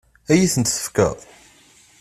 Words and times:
Ad 0.31 0.35
iyi-tent-tefkeḍ? 0.37 1.17